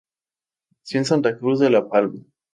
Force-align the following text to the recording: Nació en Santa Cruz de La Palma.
Nació 0.79 0.97
en 0.97 1.05
Santa 1.05 1.37
Cruz 1.37 1.59
de 1.59 1.69
La 1.69 1.87
Palma. 1.87 2.25